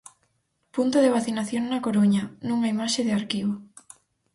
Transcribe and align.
Punto 0.75 0.97
de 1.03 1.13
vacinación 1.17 1.63
na 1.67 1.83
Coruña, 1.85 2.23
nunha 2.47 2.71
imaxe 2.75 3.01
de 3.07 3.13
arquivo. 3.19 3.53